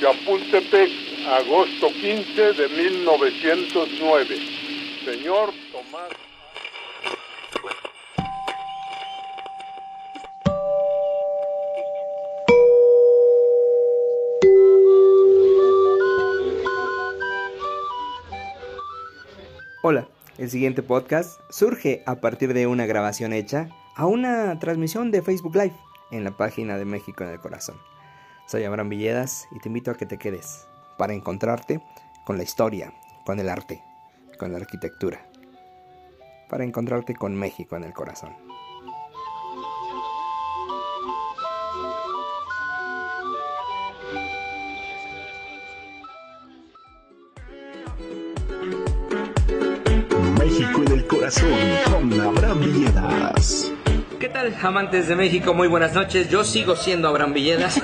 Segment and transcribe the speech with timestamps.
[0.00, 0.90] Chapultepec,
[1.26, 4.36] agosto 15 de 1909.
[5.04, 6.10] Señor Tomás.
[19.82, 20.06] Hola,
[20.38, 25.56] el siguiente podcast surge a partir de una grabación hecha a una transmisión de Facebook
[25.56, 25.74] Live
[26.12, 27.76] en la página de México en el Corazón.
[28.48, 31.82] Soy Abraham Villedas y te invito a que te quedes para encontrarte
[32.24, 32.94] con la historia,
[33.26, 33.84] con el arte,
[34.38, 35.28] con la arquitectura,
[36.48, 38.34] para encontrarte con México en el corazón.
[50.38, 51.50] México en el corazón
[51.84, 53.77] con Abraham Villedas.
[54.18, 55.54] ¿Qué tal, amantes de México?
[55.54, 56.28] Muy buenas noches.
[56.28, 57.80] Yo sigo siendo Abraham Villedas.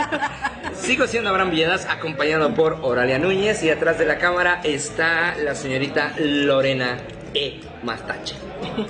[0.74, 3.62] sigo siendo Abraham Villedas, acompañado por Oralia Núñez.
[3.62, 6.98] Y atrás de la cámara está la señorita Lorena
[7.32, 7.60] E.
[7.82, 8.36] Mastache.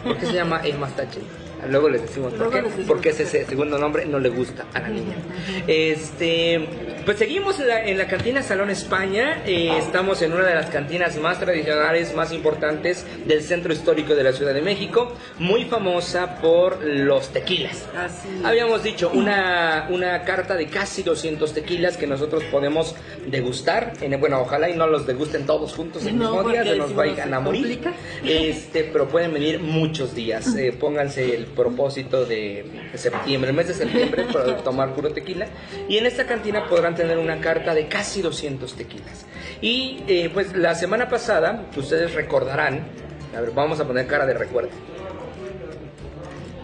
[0.02, 0.72] ¿Por qué se llama E.
[0.72, 1.20] Mastache?
[1.68, 2.62] Luego les decimos por qué.
[2.88, 5.14] Porque ese segundo nombre no le gusta a la niña.
[5.68, 6.56] Este,
[7.04, 9.42] pues seguimos en la, en la cantina Salón España.
[9.46, 14.24] Eh, estamos en una de las cantinas más tradicionales, más importantes del centro histórico de
[14.24, 15.12] la Ciudad de México.
[15.38, 17.84] Muy famosa por los tequilas.
[18.42, 22.94] Habíamos dicho una, una carta de casi 200 tequilas que nosotros podemos
[23.26, 23.92] degustar.
[24.00, 27.34] En, bueno, ojalá y no los degusten todos juntos el mismo día, se nos vayan
[27.34, 27.80] a morir.
[28.24, 30.54] Este, pero pueden venir muchos días.
[30.56, 35.46] Eh, pónganse el propósito de septiembre, el mes de septiembre, para tomar puro tequila.
[35.88, 39.26] Y en esta cantina podrán tener una carta de casi 200 tequilas.
[39.60, 42.86] Y eh, pues la semana pasada, ustedes recordarán,
[43.36, 44.70] a ver, vamos a poner cara de recuerdo.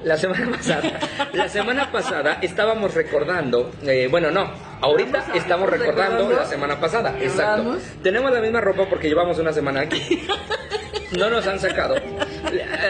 [0.04, 0.98] La semana pasada,
[1.32, 7.76] la semana pasada estábamos recordando, eh, bueno, no, ahorita estamos recordando la semana pasada, exacto.
[8.02, 10.26] Tenemos la misma ropa porque llevamos una semana aquí.
[11.18, 11.96] No nos han sacado.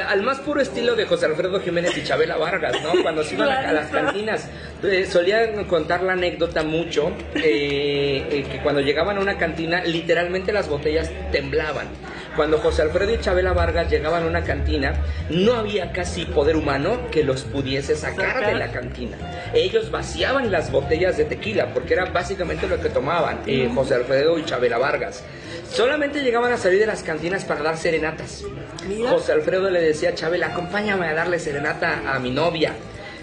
[0.08, 3.02] Al más puro estilo de José Alfredo Jiménez y Chabela Vargas, ¿no?
[3.02, 4.48] Cuando se iban a, las cantinas,
[4.82, 10.52] eh, solían contar la anécdota mucho, eh, eh, que cuando llegaban a una cantina, literalmente
[10.52, 11.88] las botellas temblaban.
[12.36, 14.94] Cuando José Alfredo y Chabela Vargas llegaban a una cantina,
[15.30, 19.16] no había casi poder humano que los pudiese sacar de la cantina.
[19.52, 23.40] Ellos vaciaban las botellas de tequila, porque era básicamente lo que tomaban
[23.74, 25.24] José Alfredo y Chabela Vargas.
[25.72, 28.44] Solamente llegaban a salir de las cantinas para dar serenatas.
[29.08, 32.74] José Alfredo le decía a Chabela, acompáñame a darle serenata a mi novia.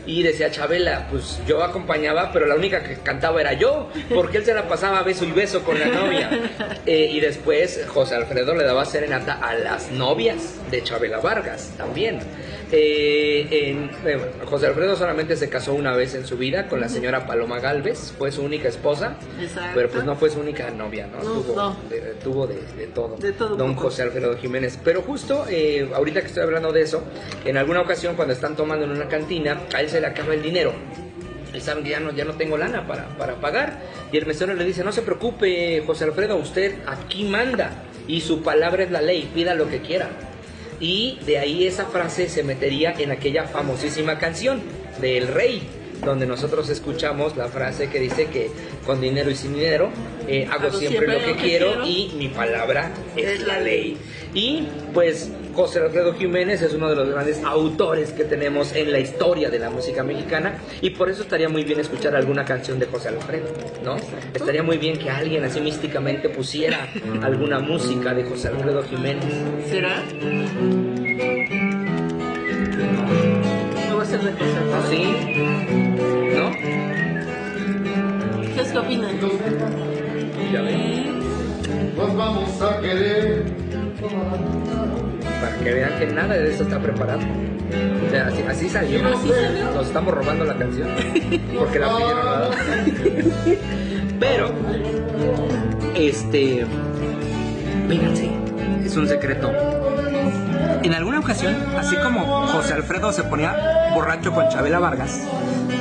[0.07, 4.45] Y decía Chabela, pues yo acompañaba, pero la única que cantaba era yo, porque él
[4.45, 6.29] se la pasaba beso y beso con la novia.
[6.85, 12.19] Eh, y después José Alfredo le daba serenata a las novias de Chabela Vargas también.
[12.71, 17.25] Eh, eh, José Alfredo solamente se casó una vez en su vida con la señora
[17.25, 19.15] Paloma Galvez, fue su única esposa,
[19.73, 21.19] pero pues no fue su única novia, ¿no?
[22.21, 23.15] tuvo, De, todo,
[23.55, 24.77] don José Alfredo Jiménez.
[24.83, 27.03] Pero justo eh, ahorita que estoy hablando de eso,
[27.45, 30.41] en alguna ocasión cuando están tomando en una cantina, a él se le acaba el
[30.41, 30.73] dinero.
[31.53, 33.81] Y saben que ya no, ya no tengo lana para, para pagar.
[34.11, 37.83] Y el mesero le dice, no se preocupe, José Alfredo, usted aquí manda.
[38.07, 40.09] Y su palabra es la ley, pida lo que quiera
[40.79, 44.61] y de ahí esa frase se metería en aquella famosísima canción
[45.01, 45.63] del rey
[46.03, 48.51] donde nosotros escuchamos la frase que dice que
[48.85, 49.89] con dinero y sin dinero
[50.27, 53.97] eh, hago, siempre, lo que, quiero, y mi palabra es la ley.
[54.33, 58.99] Y pues José Alfredo Jiménez es uno de los grandes autores que tenemos en la
[58.99, 62.85] historia de la música mexicana y por eso estaría muy bien escuchar alguna canción de
[62.85, 63.47] José Alfredo,
[63.83, 63.95] ¿no?
[64.35, 66.87] Estaría muy bien que alguien así místicamente pusiera
[67.23, 69.33] alguna música de José Alfredo Jiménez.
[69.67, 70.03] ¿Será?
[73.89, 74.89] ¿No va a ser de José Alfredo?
[74.91, 75.03] ¿Sí?
[76.35, 76.51] ¿No?
[78.53, 79.19] ¿Qué es que opinan?
[80.53, 81.17] Ya ven.
[81.97, 83.43] Nos vamos a querer
[85.41, 87.21] para que vean que nada de eso está preparado.
[88.05, 89.01] O sea, así, salió.
[89.01, 90.87] Nos estamos robando la canción.
[91.57, 93.59] Porque la pidieron
[94.19, 94.51] Pero,
[95.95, 96.65] este.
[97.89, 98.31] Fíjense,
[98.85, 99.51] es un secreto.
[100.87, 105.19] En alguna ocasión, así como José Alfredo se ponía borracho con Chabela Vargas,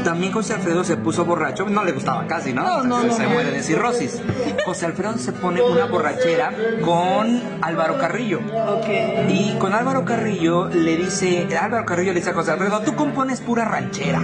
[0.02, 2.82] también José Alfredo se puso borracho, no le gustaba casi, ¿no?
[3.12, 4.20] se, muere de cirrosis.
[4.64, 6.52] José Alfredo se pone una borrachera
[6.84, 8.40] con Álvaro Carrillo.
[9.28, 13.40] Y con Álvaro Carrillo le dice, Álvaro Carrillo le dice a José Alfredo, tú compones
[13.40, 14.18] pura ranchera,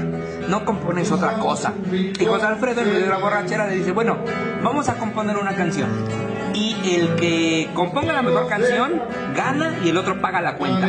[0.48, 1.74] no compones otra cosa.
[1.92, 4.16] Y José Alfredo en medio de la borrachera le dice, bueno,
[4.64, 6.21] vamos a componer una canción
[6.62, 9.02] y el que componga la mejor canción
[9.34, 10.88] gana y el otro paga la cuenta.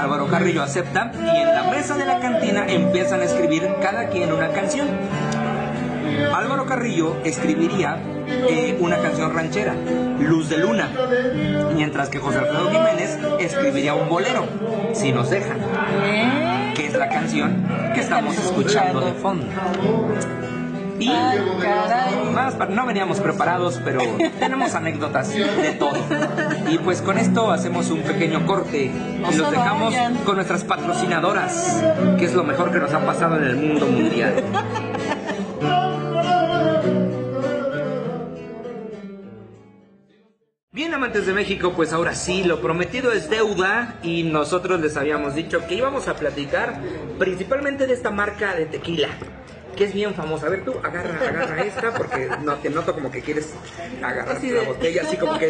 [0.00, 4.32] Álvaro Carrillo acepta y en la mesa de la cantina empiezan a escribir cada quien
[4.32, 4.88] una canción.
[6.34, 9.74] Álvaro Carrillo escribiría eh, una canción ranchera,
[10.18, 10.90] Luz de Luna,
[11.74, 14.46] mientras que José Alfredo Jiménez escribiría un bolero,
[14.94, 15.58] Si nos dejan,
[16.74, 19.46] que es la canción que estamos escuchando de fondo.
[21.04, 24.00] Y más, no veníamos preparados, pero
[24.38, 25.96] tenemos anécdotas de todo.
[26.70, 28.84] Y pues con esto hacemos un pequeño corte.
[28.84, 29.94] Y los dejamos
[30.24, 31.82] con nuestras patrocinadoras,
[32.18, 34.42] que es lo mejor que nos ha pasado en el mundo mundial.
[40.74, 45.34] Bien, amantes de México, pues ahora sí, lo prometido es deuda y nosotros les habíamos
[45.34, 46.80] dicho que íbamos a platicar
[47.18, 49.08] principalmente de esta marca de tequila
[49.76, 50.46] que es bien famosa.
[50.46, 53.52] A ver, tú agarra, agarra esta porque no te noto como que quieres
[54.02, 55.48] agarrar la botella, así como que,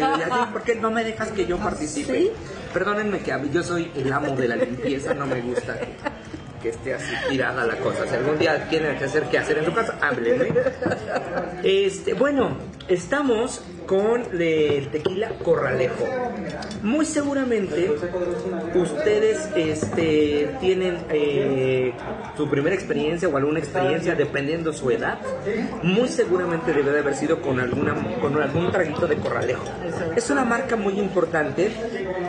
[0.51, 2.31] ¿por qué no me dejas que yo participe?
[2.73, 5.77] Perdónenme que yo soy el amo de la limpieza, no me gusta
[6.61, 8.07] que, esté así tirada la cosa.
[8.07, 10.53] Si algún día tienen que hacer qué hacer en su casa, háblenme.
[11.61, 16.05] Este, bueno, estamos con el tequila Corralejo.
[16.81, 17.91] Muy seguramente
[18.75, 21.93] ustedes este, tienen eh,
[22.35, 25.19] su primera experiencia o alguna experiencia, dependiendo su edad,
[25.81, 29.63] muy seguramente debe de haber sido con, alguna, con algún traguito de Corralejo.
[30.15, 31.71] Es una marca muy importante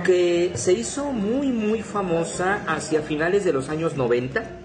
[0.05, 4.64] que se hizo muy, muy famosa hacia finales de los años 90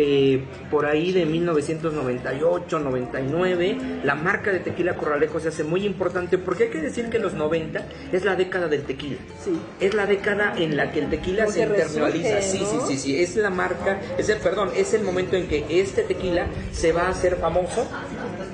[0.00, 6.38] eh, por ahí de 1998, 99, la marca de tequila Corralejo se hace muy importante
[6.38, 9.16] porque hay que decir que los 90 es la década del tequila.
[9.42, 9.58] Sí.
[9.80, 12.40] Es la década en la que el tequila se internaliza.
[12.42, 13.20] Sí, sí, sí, sí.
[13.20, 17.02] Es la marca, es el, perdón, es el momento en que este tequila se va
[17.02, 17.88] a hacer famoso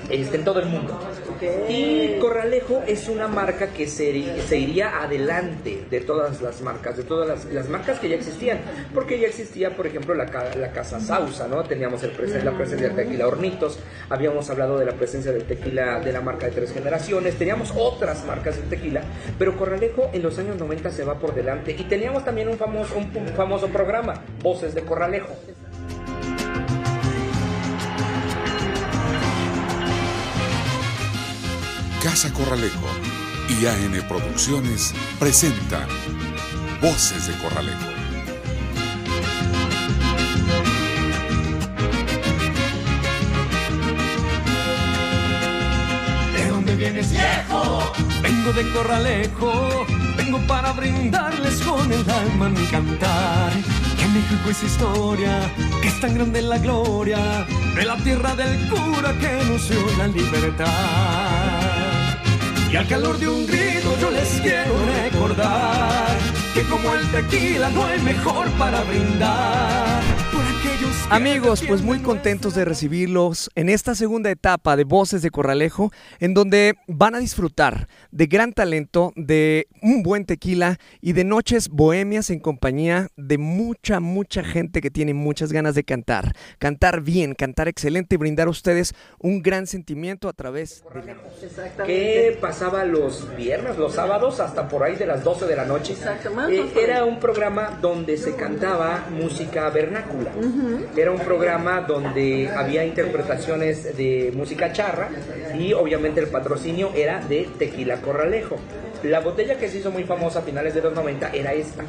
[0.09, 0.99] este, en todo el mundo.
[1.69, 7.45] Y Corralejo es una marca que se, iría adelante de todas las marcas, de todas
[7.51, 8.59] las, marcas que ya existían,
[8.93, 10.25] porque ya existía, por ejemplo, la,
[10.55, 11.63] la Casa Sausa, ¿no?
[11.63, 12.11] Teníamos el
[12.43, 16.47] la presencia del tequila Hornitos, habíamos hablado de la presencia del tequila de la marca
[16.47, 19.01] de tres generaciones, teníamos otras marcas de tequila,
[19.37, 22.95] pero Corralejo en los años 90 se va por delante y teníamos también un famoso,
[22.97, 25.35] un famoso programa, Voces de Corralejo.
[32.05, 32.85] Casa Corralejo
[33.49, 35.87] y AN Producciones presenta
[36.79, 37.79] Voces de Corralejo.
[46.31, 47.91] ¿De dónde vienes viejo?
[48.21, 49.85] Vengo de Corralejo,
[50.15, 53.51] vengo para brindarles con el alma mi cantar.
[53.97, 59.11] Que México es historia, que es tan grande la gloria de la tierra del cura
[59.17, 61.64] que nos dio la libertad.
[62.75, 66.07] Y al calor de un grito yo les quiero recordar
[66.53, 70.14] que como el tequila no hay mejor para brindar.
[71.11, 76.33] Amigos, pues muy contentos de recibirlos en esta segunda etapa de Voces de Corralejo, en
[76.33, 82.31] donde van a disfrutar de gran talento, de un buen tequila y de noches bohemias
[82.31, 86.33] en compañía de mucha, mucha gente que tiene muchas ganas de cantar.
[86.57, 91.05] Cantar bien, cantar excelente y brindar a ustedes un gran sentimiento a través de
[91.77, 95.65] la ¿Qué pasaba los viernes, los sábados, hasta por ahí de las 12 de la
[95.65, 95.93] noche?
[95.93, 96.57] Exactamente.
[96.57, 100.31] Eh, era un programa donde se cantaba música vernácula.
[100.95, 105.09] Era un programa donde había interpretaciones de música charra
[105.59, 108.55] y obviamente el patrocinio era de Tequila Corralejo.
[109.03, 111.83] La botella que se hizo muy famosa a finales de los 90 era esta,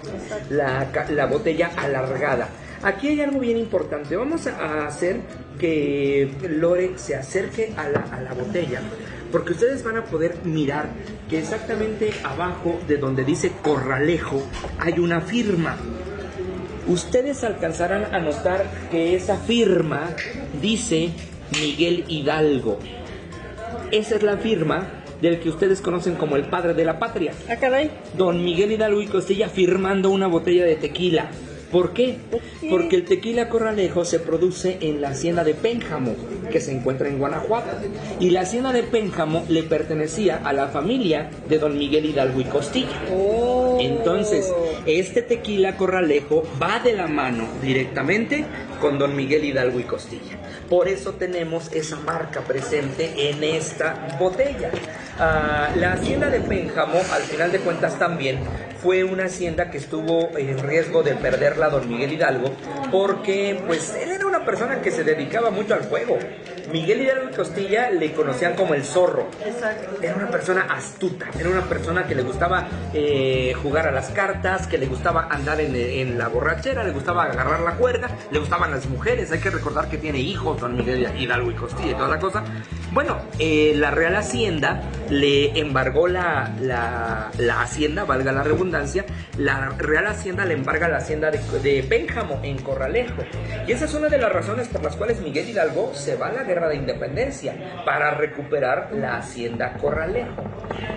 [0.50, 2.48] la, botella alargada.
[2.82, 4.16] Aquí hay algo bien importante.
[4.16, 5.20] Vamos a hacer
[5.58, 8.80] que Lore se acerque a la, a la botella
[9.30, 10.88] porque ustedes van a poder mirar
[11.28, 14.42] que exactamente abajo de donde dice Corralejo
[14.78, 15.76] hay una firma
[16.86, 20.10] ustedes alcanzarán a notar que esa firma
[20.60, 21.10] dice
[21.60, 22.78] Miguel Hidalgo.
[23.90, 27.32] Esa es la firma del que ustedes conocen como el padre de la patria.
[27.48, 27.90] Ah, caray.
[28.16, 31.30] Don Miguel Hidalgo y Costilla firmando una botella de tequila.
[31.70, 32.18] ¿Por qué?
[32.70, 36.14] Porque el tequila corralejo se produce en la hacienda de Pénjamo,
[36.50, 37.70] que se encuentra en Guanajuato.
[38.20, 42.44] Y la hacienda de Pénjamo le pertenecía a la familia de don Miguel Hidalgo y
[42.44, 43.02] Costilla.
[43.12, 43.78] Oh.
[43.80, 44.52] Entonces,
[44.86, 48.44] este tequila corralejo va de la mano directamente
[48.80, 50.38] con don Miguel Hidalgo y Costilla.
[50.68, 54.70] Por eso tenemos esa marca presente en esta botella.
[55.18, 58.40] Ah, la hacienda de Pénjamo, al final de cuentas también,
[58.82, 62.52] fue una hacienda que estuvo en riesgo de perderla don Miguel Hidalgo,
[62.90, 66.18] porque pues él era una persona que se dedicaba mucho al juego.
[66.72, 69.28] Miguel Hidalgo y Costilla le conocían como el zorro.
[70.02, 74.66] Era una persona astuta, era una persona que le gustaba eh, jugar a las cartas,
[74.66, 78.70] que le gustaba andar en, en, la borrachera, le gustaba agarrar la cuerda, le gustaban
[78.70, 79.30] las mujeres.
[79.32, 82.44] Hay que recordar que tiene hijos, don Miguel Hidalgo y Costilla y toda la cosa.
[82.96, 89.04] Bueno, eh, la Real Hacienda le embargó la, la, la Hacienda, valga la redundancia,
[89.36, 93.22] la Real Hacienda le embarga la Hacienda de, de Pénjamo en Corralejo.
[93.68, 96.32] Y esa es una de las razones por las cuales Miguel Hidalgo se va a
[96.32, 100.44] la guerra de independencia para recuperar la Hacienda Corralejo.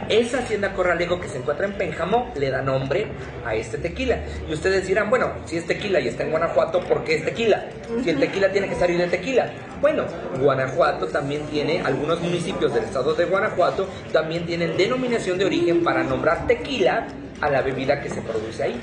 [0.07, 3.07] Esa Hacienda Corralejo que se encuentra en Pénjamo le da nombre
[3.45, 4.19] a este tequila.
[4.47, 7.65] Y ustedes dirán, bueno, si es tequila y está en Guanajuato, ¿por qué es tequila?
[8.05, 9.51] Si el tequila tiene que salir de tequila.
[9.81, 10.03] Bueno,
[10.41, 16.03] Guanajuato también tiene, algunos municipios del estado de Guanajuato también tienen denominación de origen para
[16.03, 17.07] nombrar tequila
[17.39, 18.81] a la bebida que se produce ahí.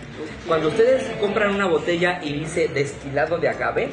[0.49, 3.91] Cuando ustedes compran una botella y dice destilado de agave,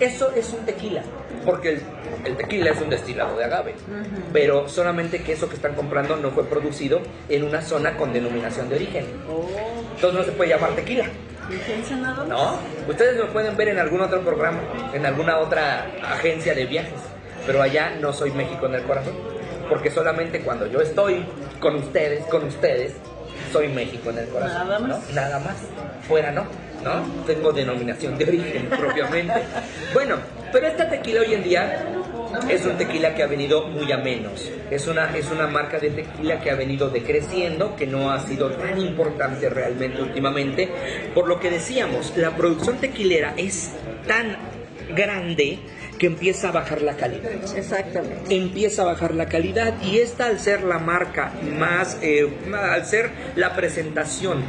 [0.00, 1.02] eso es un tequila,
[1.44, 1.82] porque el,
[2.24, 3.74] el tequila es un destilado de agave,
[4.32, 8.70] pero solamente que eso que están comprando no fue producido en una zona con denominación
[8.70, 9.04] de origen.
[9.94, 11.04] Entonces no se puede llamar tequila.
[11.48, 12.28] Fíjense nada más.
[12.28, 14.60] No, ustedes lo pueden ver en algún otro programa,
[14.92, 17.00] en alguna otra agencia de viajes,
[17.46, 19.14] pero allá no soy México en el corazón,
[19.68, 21.24] porque solamente cuando yo estoy
[21.60, 22.94] con ustedes, con ustedes,
[23.52, 24.68] soy México en el corazón.
[24.68, 24.88] Nada más.
[24.88, 25.14] ¿no?
[25.14, 25.56] Nada más.
[26.06, 26.44] Fuera no,
[26.84, 27.24] ¿no?
[27.26, 29.42] Tengo denominación de origen propiamente.
[29.94, 30.16] Bueno,
[30.52, 31.86] pero esta tequila hoy en día
[32.48, 34.50] es un tequila que ha venido muy a menos.
[34.70, 38.50] Es una, es una marca de tequila que ha venido decreciendo, que no ha sido
[38.52, 40.68] tan importante realmente últimamente.
[41.14, 43.72] Por lo que decíamos, la producción tequilera es
[44.06, 44.36] tan
[44.94, 45.58] grande
[45.98, 48.34] que empieza a bajar la calidad Exactamente.
[48.34, 53.10] empieza a bajar la calidad y esta al ser la marca más, eh, al ser
[53.36, 54.42] la presentación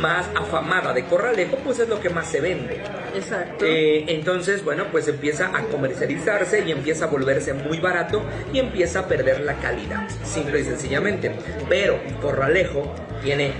[0.00, 2.80] más afamada de Corralejo, pues es lo que más se vende.
[3.14, 3.64] Exacto.
[3.64, 9.00] Eh, entonces, bueno, pues empieza a comercializarse y empieza a volverse muy barato y empieza
[9.00, 11.32] a perder la calidad, simple y sencillamente.
[11.68, 13.52] Pero Corralejo tiene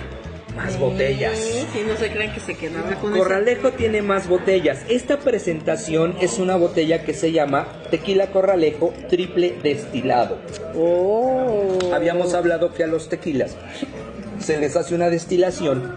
[0.57, 1.39] más botellas.
[1.39, 4.81] Sí, sí, no se crean que se quedaba con Corralejo tiene más botellas.
[4.89, 10.39] Esta presentación es una botella que se llama Tequila Corralejo Triple Destilado.
[10.75, 11.79] Oh.
[11.93, 13.57] Habíamos hablado que a los tequilas
[14.39, 15.95] se les hace una destilación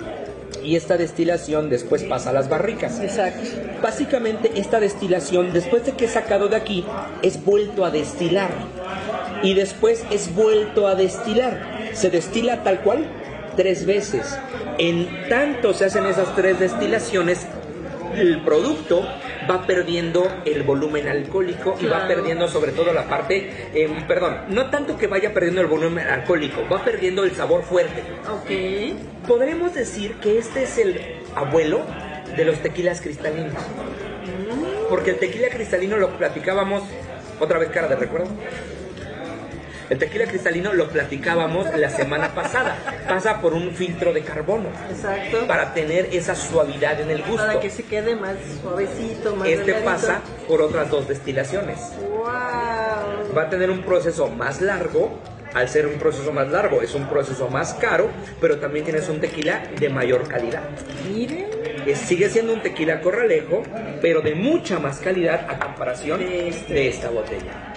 [0.64, 3.00] y esta destilación después pasa a las barricas.
[3.00, 3.50] Exacto.
[3.82, 6.86] Básicamente esta destilación, después de que es sacado de aquí,
[7.22, 8.52] es vuelto a destilar.
[9.44, 11.92] Y después es vuelto a destilar.
[11.94, 13.08] Se destila tal cual
[13.56, 14.38] tres veces.
[14.78, 17.48] En tanto se hacen esas tres destilaciones,
[18.16, 19.06] el producto
[19.50, 24.70] va perdiendo el volumen alcohólico y va perdiendo sobre todo la parte, eh, perdón, no
[24.70, 28.04] tanto que vaya perdiendo el volumen alcohólico, va perdiendo el sabor fuerte.
[28.30, 29.28] Ok.
[29.28, 31.02] Podremos decir que este es el
[31.36, 31.82] abuelo
[32.36, 33.54] de los tequilas cristalinos.
[34.90, 36.84] Porque el tequila cristalino lo platicábamos,
[37.40, 38.30] otra vez cara de recuerdo.
[39.90, 42.76] El tequila cristalino lo platicábamos la semana pasada.
[43.08, 45.46] Pasa por un filtro de carbono Exacto.
[45.48, 47.46] para tener esa suavidad en el gusto.
[47.46, 49.86] Para que se quede más suavecito, más Este delgadito.
[49.92, 51.80] pasa por otras dos destilaciones.
[52.02, 52.26] Wow.
[53.38, 55.20] Va a tener un proceso más largo.
[55.54, 58.10] Al ser un proceso más largo, es un proceso más caro,
[58.42, 60.64] pero también tienes un tequila de mayor calidad.
[61.10, 61.46] Miren.
[61.96, 63.62] Sigue siendo un tequila corralejo,
[64.02, 66.74] pero de mucha más calidad a comparación De este.
[66.74, 67.74] de esta botella.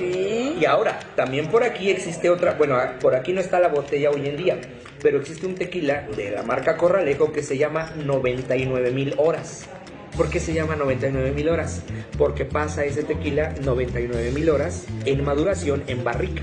[0.00, 4.10] Y ahora, también por aquí existe otra, bueno, ah, por aquí no está la botella
[4.10, 4.60] hoy en día,
[5.02, 9.66] pero existe un tequila de la marca Corralejo que se llama 99 mil horas.
[10.16, 11.82] ¿Por qué se llama 99 mil horas?
[12.16, 16.42] Porque pasa ese tequila 99 mil horas en maduración en barrica.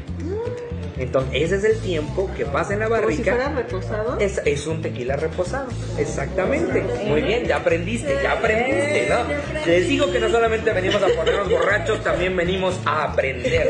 [0.97, 3.31] Entonces, ese es el tiempo que pasa en la Como si barrica.
[3.33, 4.19] fuera reposado.
[4.19, 6.83] Es, es un tequila reposado, exactamente.
[7.07, 9.65] Muy bien, ya aprendiste, ya aprendiste, ¿no?
[9.65, 13.69] Les digo que no solamente venimos a ponernos borrachos, también venimos a aprender.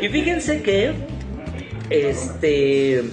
[0.00, 0.94] Y fíjense que,
[1.90, 3.04] este,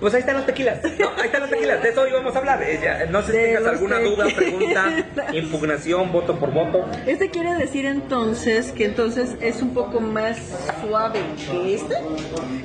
[0.00, 1.08] pues ahí están los tequilas, ¿no?
[1.16, 2.62] Ahí están los tequilas, de eso íbamos a hablar.
[2.62, 4.34] Eh, ya, No sé si tengas alguna duda, tequilas.
[4.34, 6.84] pregunta, impugnación, voto por voto.
[7.06, 10.36] Este quiere decir entonces que entonces es un poco más
[10.86, 11.96] suave que este.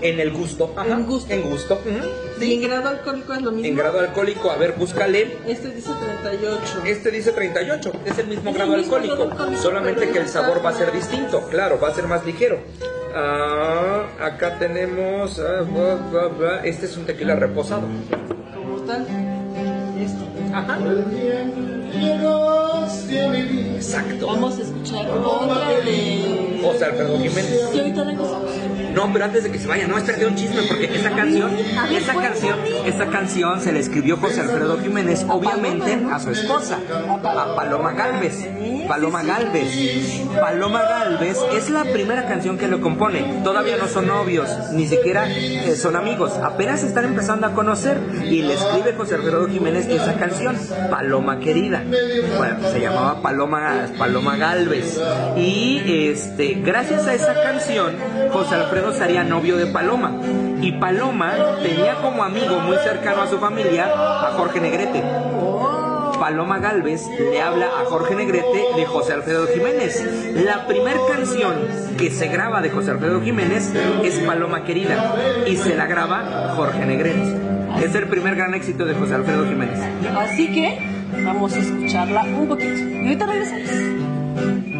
[0.01, 1.33] En el gusto, ajá, En gusto.
[1.33, 3.67] En gusto, ujú, Y en grado alcohólico es lo mismo.
[3.67, 5.37] En grado alcohólico, a ver, búscale.
[5.47, 6.81] Este dice 38.
[6.85, 10.27] Este dice 38, es el mismo Es el grado mismo alcohólico, alcohólico, solamente que el
[10.27, 12.59] sabor va a ser distinto, claro, va a ser más ligero.
[13.13, 16.65] Ah, acá tenemos, ah, bla, bla, bla.
[16.65, 17.83] este es un tequila reposado.
[18.53, 19.05] Como tal.
[19.99, 20.23] Esto.
[20.53, 20.79] Ajá.
[23.75, 24.27] Exacto.
[24.27, 26.59] Vamos a escuchar otra de.
[26.63, 27.69] José Alfredo Jiménez.
[27.73, 28.41] Y ahorita vengo.
[28.93, 31.51] No, pero antes de que se vaya, no, espérate un chisme, porque esa canción,
[31.91, 36.79] esa canción, esa canción se le escribió José Alfredo Jiménez, obviamente a su esposa,
[37.23, 38.47] a Paloma Galvez.
[38.87, 40.21] Paloma Galvez.
[40.39, 43.41] Paloma Galvez es la primera canción que lo compone.
[43.43, 46.33] Todavía no son novios, ni siquiera eh, son amigos.
[46.43, 50.57] Apenas se están empezando a conocer y le escribe José Alfredo Jiménez esa canción,
[50.89, 51.83] Paloma Querida.
[52.37, 54.99] Bueno, se llamaba Paloma, Paloma Galvez.
[55.37, 57.95] Y este, gracias a esa canción,
[58.31, 60.11] José Alfredo sería novio de Paloma.
[60.61, 65.03] Y Paloma tenía como amigo muy cercano a su familia a Jorge Negrete.
[66.19, 70.35] Paloma Galvez le habla a Jorge Negrete de José Alfredo Jiménez.
[70.45, 71.55] La primera canción
[71.97, 73.73] que se graba de José Alfredo Jiménez
[74.03, 75.15] es Paloma Querida
[75.47, 77.35] y se la graba Jorge Negrete.
[77.83, 79.79] Es el primer gran éxito de José Alfredo Jiménez.
[80.15, 80.77] Así que
[81.23, 82.77] vamos a escucharla un poquito.
[82.77, 84.70] Y ahorita regresamos.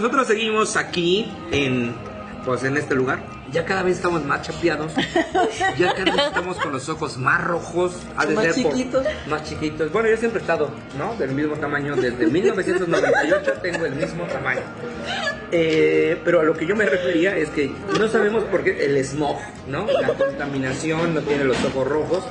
[0.00, 1.94] Nosotros seguimos aquí en,
[2.46, 3.18] pues en este lugar.
[3.52, 4.92] Ya cada vez estamos más chapeados.
[5.76, 7.92] Ya cada vez estamos con los ojos más rojos.
[8.16, 9.04] Más ser por- chiquitos.
[9.28, 9.92] más chiquitos.
[9.92, 11.14] Bueno, yo siempre he estado, ¿no?
[11.16, 11.96] Del mismo tamaño.
[11.96, 14.60] Desde 1998 tengo el mismo tamaño.
[15.52, 19.04] Eh, pero a lo que yo me refería es que no sabemos por qué el
[19.04, 19.36] smog,
[19.68, 19.86] ¿no?
[19.86, 22.24] La contaminación no tiene los ojos rojos.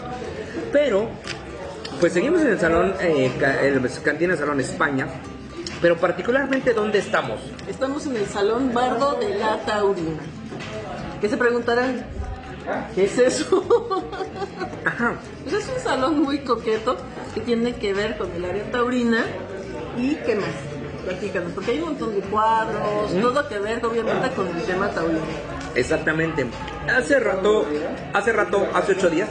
[0.71, 1.09] Pero,
[1.99, 5.07] pues seguimos en el salón, eh, ca- el Cantina Salón España.
[5.81, 7.39] Pero particularmente, ¿dónde estamos?
[7.67, 10.19] Estamos en el Salón Bardo de la Taurina.
[11.21, 12.05] ¿Qué se preguntarán?
[12.93, 13.65] ¿Qué es eso?
[14.85, 15.15] Ajá.
[15.43, 16.97] Pues es un salón muy coqueto
[17.33, 19.25] que tiene que ver con el área taurina
[19.97, 20.49] y qué más.
[21.05, 25.21] Platícanos, porque hay un montón de cuadros, todo que ver obviamente con el tema taurino.
[25.75, 26.45] Exactamente.
[26.93, 27.65] Hace rato,
[28.13, 29.29] hace rato, hace ocho días,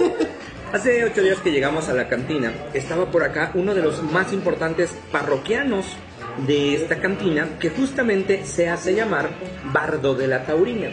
[0.72, 4.32] hace ocho días que llegamos a la cantina, estaba por acá uno de los más
[4.32, 5.96] importantes parroquianos
[6.46, 9.30] de esta cantina, que justamente se hace llamar
[9.72, 10.88] Bardo de la Taurina.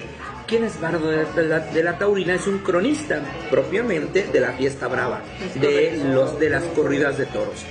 [0.48, 2.34] ¿Quién es Bardo de la, de la Taurina?
[2.34, 5.22] Es un cronista propiamente de la fiesta brava,
[5.56, 7.66] de, los, de las corridas de toros.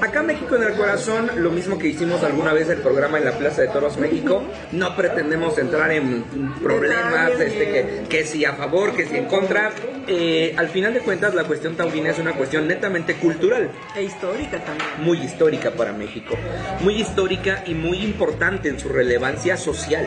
[0.00, 3.32] Acá México en el corazón, lo mismo que hicimos alguna vez el programa en la
[3.32, 6.24] Plaza de Toros México, no pretendemos entrar en
[6.62, 9.72] problemas, este, que, que si a favor, que si en contra.
[10.08, 14.62] Eh, al final de cuentas, la cuestión taurina es una cuestión netamente cultural E histórica
[14.62, 14.88] también.
[14.98, 16.36] muy histórica para México,
[16.80, 20.06] muy histórica y muy importante en su relevancia social.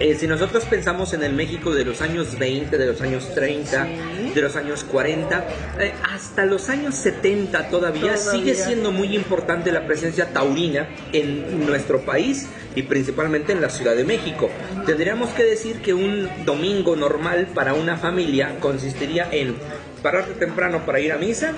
[0.00, 3.88] Eh, si nosotros pensamos en el México de los años 20, de los años 30,
[4.32, 5.48] de los años 40,
[5.80, 8.30] eh, hasta los años 70 todavía, Todavía.
[8.30, 13.96] sigue siendo muy importante la presencia taurina en nuestro país y principalmente en la Ciudad
[13.96, 14.48] de México.
[14.86, 19.56] Tendríamos que decir que un domingo normal para una familia consistiría en
[20.00, 21.54] pararte temprano para ir a misa,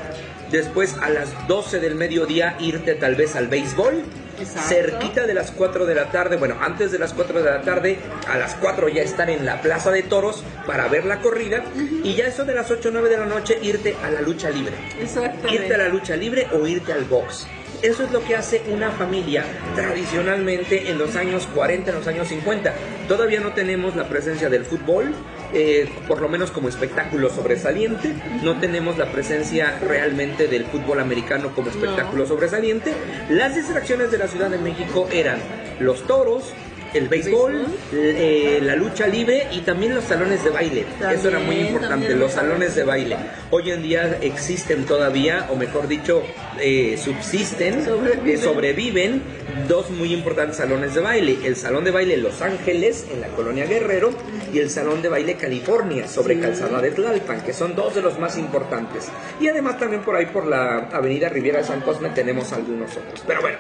[0.50, 4.02] después a las 12 del mediodía irte tal vez al béisbol,
[4.40, 4.68] Exacto.
[4.68, 7.98] cerquita de las 4 de la tarde, bueno, antes de las 4 de la tarde,
[8.26, 11.64] a las 4 ya estar en la Plaza de Toros para ver la corrida
[12.02, 14.50] y ya eso de las 8 o 9 de la noche irte a la lucha
[14.50, 14.74] libre.
[15.00, 15.54] Exactamente.
[15.54, 17.46] Irte a la lucha libre o irte al box.
[17.82, 19.42] Eso es lo que hace una familia
[19.74, 22.74] tradicionalmente en los años 40, en los años 50.
[23.08, 25.14] Todavía no tenemos la presencia del fútbol,
[25.52, 28.14] eh, por lo menos como espectáculo sobresaliente.
[28.42, 32.94] No tenemos la presencia realmente del fútbol americano como espectáculo sobresaliente.
[33.28, 35.38] Las distracciones de la Ciudad de México eran
[35.80, 36.52] los toros,
[36.94, 40.84] el béisbol, eh, la lucha libre y también los salones de baile.
[41.12, 43.16] Eso era muy importante, los salones de baile.
[43.50, 46.22] Hoy en día existen todavía, o mejor dicho,
[46.60, 48.28] eh, subsisten, Sobreviven.
[48.28, 49.22] eh, sobreviven
[49.68, 51.38] dos muy importantes salones de baile.
[51.44, 54.10] El salón de baile Los Ángeles, en la colonia Guerrero,
[54.52, 58.18] y el salón de baile California, sobre Calzada de Tlalpan, que son dos de los
[58.18, 59.08] más importantes.
[59.40, 63.22] Y además también por ahí, por la avenida Riviera de San Cosme, tenemos algunos otros.
[63.26, 63.58] Pero bueno.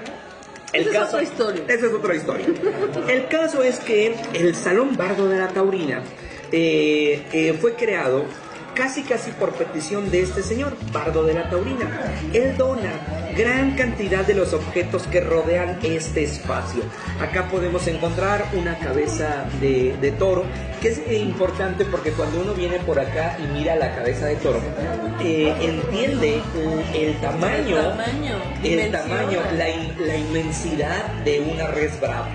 [0.72, 1.64] El Esa es caso, otra historia.
[1.68, 2.46] Esa es otra historia.
[3.08, 6.02] El caso es que el Salón Bardo de la Taurina
[6.52, 8.24] eh, eh, fue creado
[8.74, 12.12] casi casi por petición de este señor, Bardo de la Taurina.
[12.32, 16.82] Él dona gran cantidad de los objetos que rodean este espacio.
[17.20, 20.44] Acá podemos encontrar una cabeza de, de toro,
[20.80, 24.60] que es importante porque cuando uno viene por acá y mira la cabeza de toro,
[25.22, 26.40] eh, entiende
[26.94, 32.28] el, tamaño, El tamaño, el tamaño, la, in- la inmensidad de una res brava.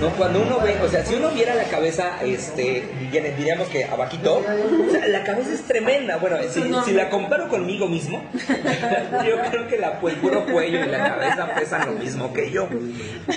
[0.00, 0.10] ¿No?
[0.10, 4.90] Cuando uno ve, o sea, si uno viera la cabeza, este, diríamos que abajito, o
[4.90, 6.16] sea, la cabeza es tremenda.
[6.16, 8.22] Bueno, si, si la comparo conmigo mismo,
[9.26, 12.68] yo creo que la, el puro cuello y la cabeza pesan lo mismo que yo.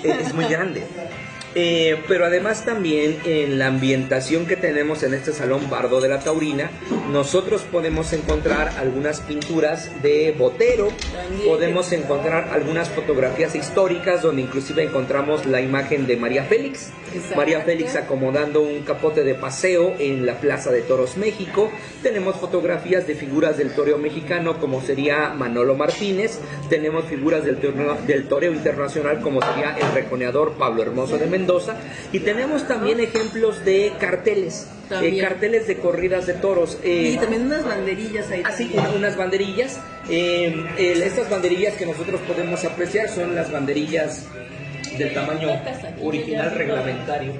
[0.03, 0.83] Es muy grande.
[1.55, 6.19] Eh, pero además también en la ambientación que tenemos en este salón Bardo de la
[6.19, 6.69] Taurina,
[7.11, 10.89] nosotros podemos encontrar algunas pinturas de Botero,
[11.45, 16.91] podemos encontrar algunas fotografías históricas donde inclusive encontramos la imagen de María Félix,
[17.35, 21.71] María Félix acomodando un capote de paseo en la Plaza de Toros México,
[22.03, 27.97] tenemos fotografías de figuras del toreo mexicano como sería Manolo Martínez, tenemos figuras del torneo,
[28.05, 31.38] del toreo internacional como sería el reconeador Pablo Hermoso de Mendoza
[32.11, 34.67] y tenemos también ejemplos de carteles.
[34.91, 36.77] eh, carteles de corridas de toros.
[36.83, 38.41] eh, Y también unas banderillas ahí.
[38.43, 39.77] Así, una- unas banderillas.
[40.09, 44.25] eh, estas banderillas que nosotros podemos apreciar son las banderillas
[44.97, 45.49] del tamaño
[46.01, 47.33] original reglamentario.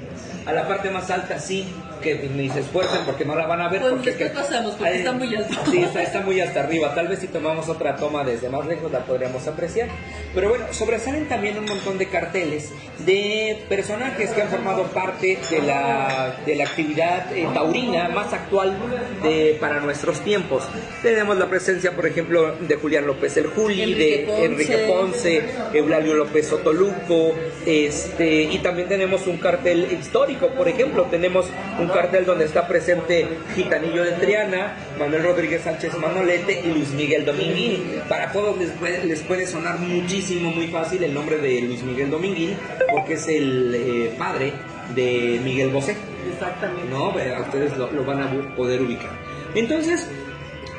[0.46, 1.66] A la parte más alta sí,
[2.00, 3.80] que ni se esfuercen porque no la van a ver.
[3.80, 5.54] Pues porque después pasamos, porque está muy alto.
[5.70, 6.94] Sí, está, está muy hasta arriba.
[6.94, 9.88] Tal vez si tomamos otra toma desde más lejos la podríamos apreciar.
[10.34, 12.72] Pero bueno, sobresalen también un montón de carteles
[13.04, 18.76] de personajes que han formado parte de la, de la actividad eh, taurina más actual
[19.22, 20.64] de, para nuestros tiempos.
[21.02, 24.44] Tenemos la presencia, por ejemplo, de Julián López el Juli, Enrique de Ponce.
[24.44, 25.42] Enrique Ponce,
[25.74, 27.34] Eulalio López Sotoluco,
[27.66, 31.46] este, y también tenemos un cartel histórico, por ejemplo, tenemos
[31.78, 37.24] un cartel donde está presente Gitanillo de Triana, Manuel Rodríguez Sánchez Manolete y Luis Miguel
[37.24, 38.00] Dominguín.
[38.08, 42.10] Para todos les puede, les puede sonar muchísimo, muy fácil el nombre de Luis Miguel
[42.10, 42.56] Dominguín,
[42.90, 44.52] porque es el eh, padre
[44.94, 45.96] de Miguel Bosé.
[46.32, 46.88] Exactamente.
[46.90, 47.12] ¿no?
[47.14, 49.10] Pero Ustedes lo, lo van a poder ubicar.
[49.54, 50.06] Entonces,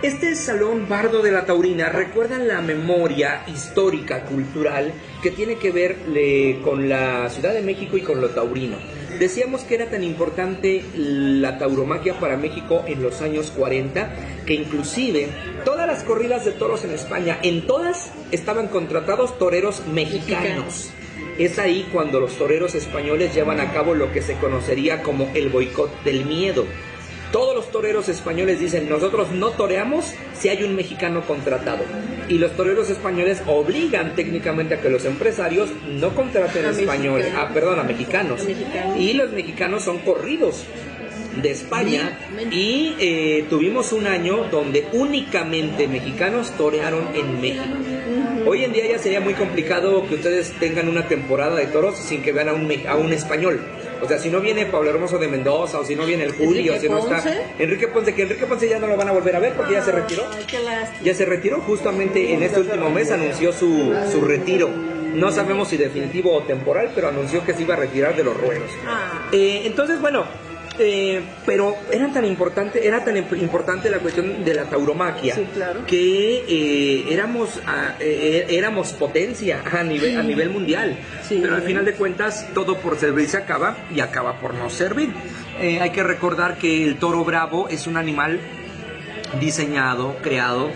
[0.01, 5.97] este salón bardo de la Taurina recuerda la memoria histórica, cultural, que tiene que ver
[6.07, 8.77] le- con la Ciudad de México y con lo taurino.
[9.21, 14.15] Decíamos que era tan importante la tauromaquia para México en los años 40
[14.47, 15.29] que inclusive
[15.63, 20.89] todas las corridas de toros en España, en todas estaban contratados toreros mexicanos.
[21.37, 25.49] Es ahí cuando los toreros españoles llevan a cabo lo que se conocería como el
[25.49, 26.65] boicot del miedo.
[27.31, 31.83] Todos los toreros españoles dicen, nosotros no toreamos si hay un mexicano contratado.
[32.31, 37.49] Y los toreros españoles obligan técnicamente a que los empresarios no contraten A españoles, mexicanos.
[37.49, 38.41] ah, perdón, a mexicanos.
[38.97, 40.63] Y los mexicanos son corridos
[41.41, 42.17] de España
[42.49, 47.65] y eh, tuvimos un año donde únicamente mexicanos torearon en México.
[48.45, 52.21] Hoy en día ya sería muy complicado que ustedes tengan una temporada de toros sin
[52.21, 53.59] que vean a un, a un español.
[54.01, 56.73] O sea, si no viene Pablo Hermoso de Mendoza o si no viene el Julio,
[56.73, 57.23] Enrique si no está.
[57.59, 59.83] Enrique Ponce, que Enrique Ponce ya no lo van a volver a ver porque ya
[59.83, 60.23] se retiró.
[61.03, 64.69] Ya se retiró justamente en este último mes, anunció su, su retiro.
[65.13, 68.35] No sabemos si definitivo o temporal, pero anunció que se iba a retirar de los
[68.37, 68.69] ruedos.
[68.87, 69.27] Ah.
[69.31, 70.25] Eh, entonces, bueno,
[70.81, 75.45] eh, pero era tan importante, era tan imp- importante la cuestión de la tauromaquia Sí,
[75.53, 75.85] claro.
[75.85, 80.97] que eh, éramos a- eh, éramos potencia a nivel a nivel mundial.
[81.27, 81.39] Sí.
[81.41, 85.09] Pero al final de cuentas todo por servir se acaba y acaba por no servir.
[85.59, 88.39] Eh, hay que recordar que el toro bravo es un animal
[89.39, 90.71] diseñado, creado,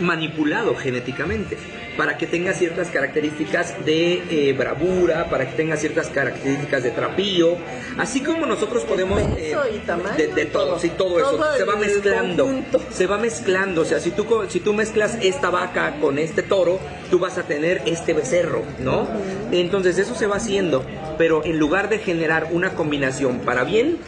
[0.00, 1.56] manipulado genéticamente
[1.98, 7.56] para que tenga ciertas características de eh, bravura, para que tenga ciertas características de trapío,
[7.98, 10.78] así como nosotros podemos peso y tamaño de, todo, todo.
[10.78, 12.80] sí, todo eso se va mezclando, conjunto.
[12.92, 16.78] se va mezclando, o sea, si tú si tú mezclas esta vaca con este toro,
[17.10, 19.08] tú vas a tener este becerro, ¿no?
[19.50, 20.84] Entonces eso se va haciendo,
[21.18, 23.98] pero en lugar de generar una combinación para bien,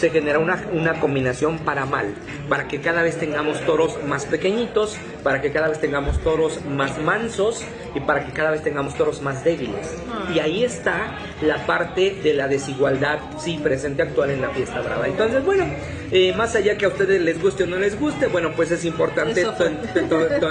[0.00, 2.14] se genera una, una combinación para mal,
[2.48, 6.98] para que cada vez tengamos toros más pequeñitos, para que cada vez tengamos toros más
[6.98, 7.62] mansos
[7.94, 9.96] y para que cada vez tengamos toros más débiles.
[10.34, 15.06] Y ahí está la parte de la desigualdad, sí, presente actual en la fiesta brava.
[15.06, 15.64] Entonces, bueno,
[16.12, 18.84] eh, más allá que a ustedes les guste o no les guste, bueno, pues es
[18.84, 19.46] importante,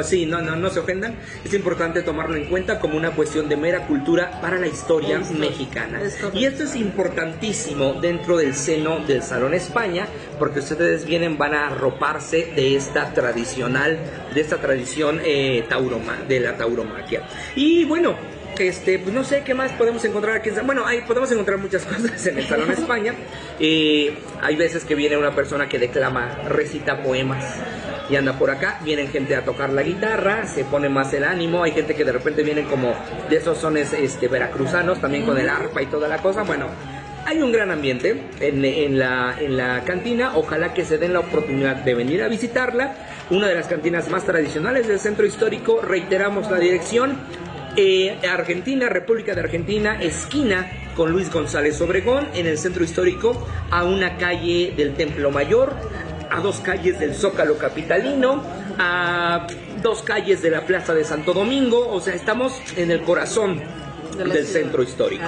[0.03, 3.57] sí, no, no, no se ofendan, es importante tomarlo en cuenta como una cuestión de
[3.57, 6.01] mera cultura para la historia mexicana.
[6.33, 11.67] Y esto es importantísimo dentro del seno del Salón España, porque ustedes vienen, van a
[11.67, 13.99] arroparse de esta tradicional,
[14.33, 17.23] de esta tradición eh, tauroma, de la tauromaquia.
[17.55, 18.15] Y bueno,
[18.57, 20.49] este, pues no sé qué más podemos encontrar aquí.
[20.63, 23.13] Bueno, ahí podemos encontrar muchas cosas en el Salón España.
[23.59, 27.43] Eh, hay veces que viene una persona que declama, recita poemas
[28.09, 28.79] y anda por acá.
[28.83, 31.63] Vienen gente a tocar la guitarra, se pone más el ánimo.
[31.63, 32.93] Hay gente que de repente vienen como
[33.29, 36.43] de esos sones este, veracruzanos, también con el arpa y toda la cosa.
[36.43, 36.67] Bueno,
[37.25, 40.33] hay un gran ambiente en, la cantina.
[40.35, 42.95] Ojalá que se den la oportunidad de venir a visitarla.
[43.29, 45.81] Una de las cantinas más tradicionales del centro histórico.
[45.81, 47.17] Reiteramos la dirección.
[47.75, 53.85] Eh, Argentina, República de Argentina, esquina con Luis González Obregón, en el centro histórico, a
[53.85, 55.73] una calle del Templo Mayor,
[56.29, 58.43] a dos calles del Zócalo Capitalino,
[58.77, 59.47] a
[59.81, 63.61] dos calles de la Plaza de Santo Domingo, o sea, estamos en el corazón
[64.27, 64.61] De del ciudad.
[64.61, 65.23] centro histórico.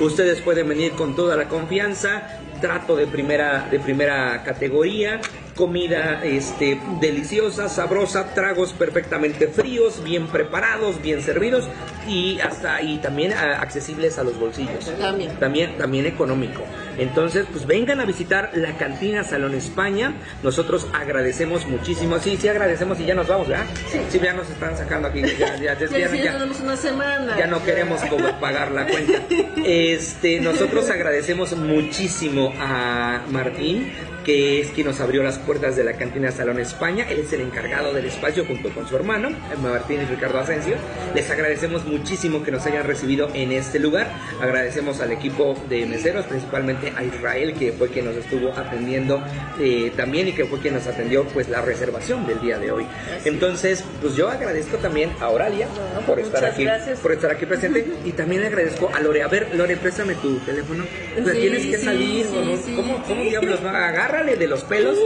[0.00, 2.22] Ustedes pueden venir con toda la confianza,
[2.60, 5.20] trato de primera, de primera categoría,
[5.56, 11.68] comida este, deliciosa, sabrosa, tragos perfectamente fríos, bien preparados, bien servidos
[12.08, 14.90] y hasta y también ah, accesibles a los bolsillos.
[14.98, 15.36] También.
[15.38, 16.62] También, también económico.
[16.98, 20.12] Entonces, pues vengan a visitar la cantina Salón España.
[20.42, 22.18] Nosotros agradecemos muchísimo.
[22.18, 23.66] Sí, sí agradecemos y ya nos vamos, ¿verdad?
[24.10, 24.18] Sí.
[24.22, 25.22] ya nos están sacando aquí.
[25.22, 27.36] Ya, ya, ya, Ya, ya- sí, ya ya- tenemos una semana.
[27.38, 29.12] ya no queremos como pagar la cuenta.
[29.64, 33.92] Este, nosotros agradecemos muchísimo a Martín,
[34.24, 37.06] que es quien nos abrió las puertas de la cantina Salón España.
[37.08, 39.30] Él es el encargado del espacio junto con su hermano,
[39.62, 40.76] Martín y Ricardo Asensio.
[41.14, 44.10] Les agradecemos muchísimo que nos hayan recibido en este lugar.
[44.40, 49.22] Agradecemos al equipo de meseros, principalmente a Israel, que fue quien nos estuvo atendiendo
[49.58, 52.86] eh, también y que fue quien nos atendió pues la reservación del día de hoy.
[53.24, 55.66] Entonces, pues yo agradezco también a Oralia
[56.06, 57.00] por estar aquí, gracias.
[57.00, 59.22] por estar aquí presente y también agradezco a Lore.
[59.22, 60.84] A ver, Lore, préstame tu teléfono.
[61.14, 62.74] Pues Sí, tienes que salir, sí, sí.
[62.76, 63.72] ¿cómo, ¿cómo diablos va?
[64.12, 64.98] Agárrale de los pelos,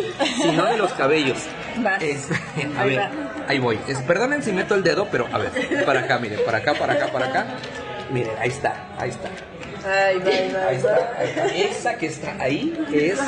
[0.42, 1.38] si no de los cabellos.
[1.78, 2.02] Vas.
[2.02, 2.26] Es-
[2.76, 3.00] a ver,
[3.46, 3.78] ahí voy.
[3.86, 6.94] Es- perdonen si meto el dedo, pero a ver, para acá, miren, para acá, para
[6.94, 7.46] acá, para acá.
[8.10, 9.28] Miren, ahí está, ahí está.
[9.86, 11.46] Ay, va, ahí está, ahí está.
[11.46, 13.18] Esa que está ahí es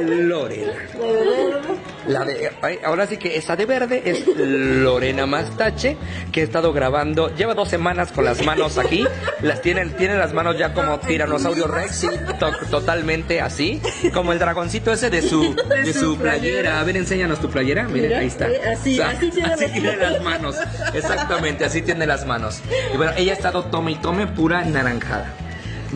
[0.00, 0.72] Lorena.
[2.06, 2.50] La de,
[2.84, 5.96] ahora sí que esa de verde es Lorena Mastache,
[6.32, 9.06] que ha estado grabando, lleva dos semanas con las manos aquí,
[9.42, 12.06] las tiene, tiene las manos ya como tiranosaurio Rex,
[12.38, 13.80] to- totalmente así,
[14.14, 16.80] como el dragoncito ese de su, de su playera.
[16.80, 18.48] A ver, enséñanos tu playera, miren, ahí está.
[18.48, 20.00] eh, así, O sea, así tiene las tiene manos.
[20.12, 20.56] las manos,
[20.94, 22.60] exactamente, así tiene las manos.
[22.92, 25.32] Y bueno, ella ha estado tome y tome pura naranjada.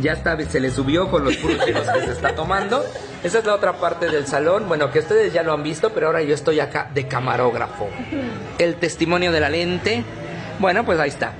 [0.00, 2.84] Ya está, se le subió con los puros que se está tomando.
[3.22, 4.66] Esa es la otra parte del salón.
[4.68, 7.88] Bueno, que ustedes ya lo han visto, pero ahora yo estoy acá de camarógrafo.
[8.58, 10.04] El testimonio de la lente.
[10.58, 11.32] Bueno, pues ahí está.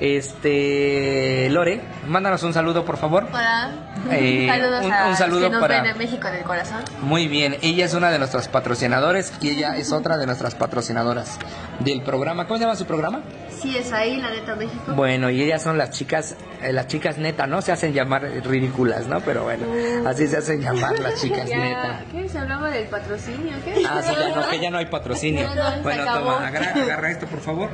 [0.00, 1.48] Este.
[1.50, 3.26] Lore, mándanos un saludo, por favor.
[3.30, 3.87] Hola.
[4.10, 6.44] Eh, Saludos un- a un saludo los que nos para- ven en México en el
[6.44, 6.78] corazón.
[7.02, 11.38] Muy bien, ella es una de nuestros patrocinadores y ella es otra de nuestras patrocinadoras
[11.80, 12.46] del programa.
[12.46, 13.22] ¿Cómo se llama su programa?
[13.60, 14.92] Sí, es ahí, la neta México.
[14.94, 17.60] Bueno, y ellas son las chicas, eh, las chicas neta, ¿no?
[17.60, 19.20] Se hacen llamar ridículas, ¿no?
[19.20, 19.66] Pero bueno,
[20.08, 22.00] así se hacen llamar las chicas neta.
[22.00, 22.28] Ya, ¿Qué?
[22.28, 23.56] ¿Se hablaba del patrocinio?
[23.64, 23.82] ¿Qué?
[23.88, 25.48] Ah, sí, ya no, que ya no hay patrocinio.
[25.82, 27.70] Bueno, toma, agarra, agarra esto, por favor.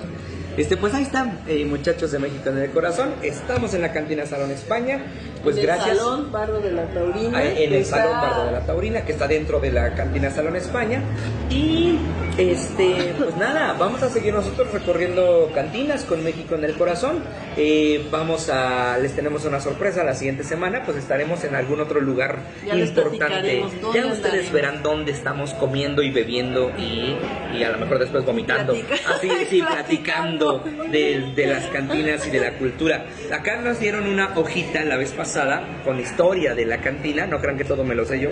[0.56, 3.10] Este, pues ahí están, eh, muchachos de México en el corazón.
[3.22, 5.00] Estamos en la cantina Salón España.
[5.42, 5.98] Pues en el gracias.
[5.98, 7.38] Salón Barro de la Taurina.
[7.38, 10.30] Ah, en el está- Salón Bardo de la Taurina, que está dentro de la cantina
[10.30, 11.02] Salón España.
[11.50, 11.98] Y
[12.38, 17.22] este, pues nada, vamos a seguir nosotros recorriendo cantinas con México en el corazón.
[17.56, 22.00] Eh, vamos a, les tenemos una sorpresa la siguiente semana, pues estaremos en algún otro
[22.00, 23.62] lugar Ya importante.
[23.94, 27.16] Ya ustedes verán dónde estamos comiendo y bebiendo y,
[27.56, 28.72] y a lo mejor después vomitando.
[28.72, 30.43] Platica- Así, sí, platicando
[30.90, 33.06] de, de las cantinas y de la cultura.
[33.32, 37.56] Acá nos dieron una hojita la vez pasada con historia de la cantina, no crean
[37.56, 38.30] que todo me lo sé yo,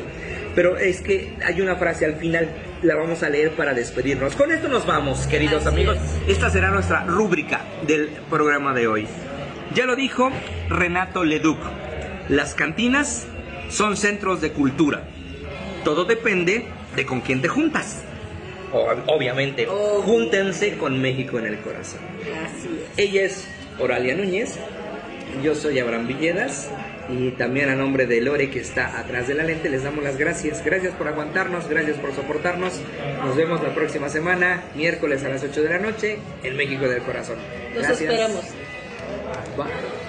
[0.54, 2.48] pero es que hay una frase al final,
[2.82, 4.34] la vamos a leer para despedirnos.
[4.34, 5.96] Con esto nos vamos, queridos Así amigos.
[6.26, 6.36] es.
[6.36, 9.06] Esta será nuestra rúbrica del programa de hoy.
[9.74, 10.30] Ya lo dijo
[10.68, 11.58] Renato Leduc,
[12.28, 13.26] las cantinas
[13.68, 15.02] son centros de cultura.
[15.84, 18.02] Todo depende de con quién te juntas.
[18.72, 20.02] Obviamente, Oh.
[20.02, 22.00] júntense con México en el corazón.
[22.44, 22.98] Así es.
[22.98, 24.58] Ella es Oralia Núñez,
[25.42, 26.70] yo soy Abraham Villedas
[27.08, 30.16] y también a nombre de Lore que está atrás de la lente les damos las
[30.16, 30.64] gracias.
[30.64, 32.80] Gracias por aguantarnos, gracias por soportarnos.
[33.24, 37.02] Nos vemos la próxima semana, miércoles a las 8 de la noche, en México del
[37.02, 37.36] Corazón.
[37.74, 38.00] Los Gracias.
[38.10, 38.44] esperamos.
[39.56, 40.01] Bye.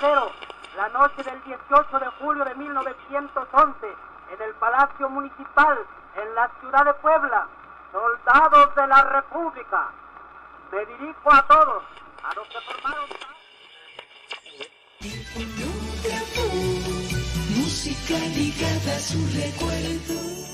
[0.00, 3.86] La noche del 18 de julio de 1911,
[4.30, 5.76] en el Palacio Municipal,
[6.14, 7.48] en la ciudad de Puebla.
[7.90, 9.90] Soldados de la República,
[10.70, 11.82] me dirijo a todos,
[12.22, 13.08] a los que formaron...
[17.56, 20.47] Música ligada a su recuerdo.